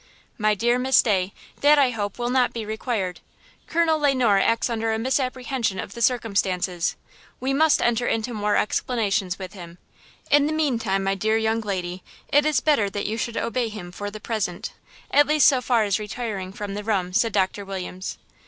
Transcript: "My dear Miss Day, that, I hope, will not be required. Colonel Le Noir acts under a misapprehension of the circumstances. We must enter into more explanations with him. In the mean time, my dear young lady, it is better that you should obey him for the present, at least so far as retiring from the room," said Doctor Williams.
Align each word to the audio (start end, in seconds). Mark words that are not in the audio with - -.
"My 0.39 0.55
dear 0.55 0.79
Miss 0.79 1.03
Day, 1.03 1.31
that, 1.59 1.77
I 1.77 1.91
hope, 1.91 2.17
will 2.17 2.31
not 2.31 2.53
be 2.53 2.65
required. 2.65 3.19
Colonel 3.67 3.99
Le 3.99 4.15
Noir 4.15 4.39
acts 4.39 4.67
under 4.67 4.91
a 4.91 4.97
misapprehension 4.97 5.79
of 5.79 5.93
the 5.93 6.01
circumstances. 6.01 6.95
We 7.39 7.53
must 7.53 7.83
enter 7.83 8.07
into 8.07 8.33
more 8.33 8.55
explanations 8.55 9.37
with 9.37 9.53
him. 9.53 9.77
In 10.31 10.47
the 10.47 10.53
mean 10.53 10.79
time, 10.79 11.03
my 11.03 11.13
dear 11.13 11.37
young 11.37 11.61
lady, 11.61 12.01
it 12.33 12.47
is 12.47 12.61
better 12.61 12.89
that 12.89 13.05
you 13.05 13.15
should 13.19 13.37
obey 13.37 13.69
him 13.69 13.91
for 13.91 14.09
the 14.09 14.19
present, 14.19 14.73
at 15.11 15.27
least 15.27 15.47
so 15.47 15.61
far 15.61 15.83
as 15.83 15.99
retiring 15.99 16.51
from 16.51 16.73
the 16.73 16.83
room," 16.83 17.13
said 17.13 17.31
Doctor 17.33 17.63
Williams. 17.63 18.17